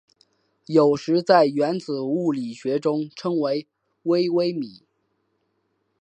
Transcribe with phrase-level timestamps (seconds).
[0.65, 3.67] 有时在原子物理学中称为
[4.01, 4.83] 微微米。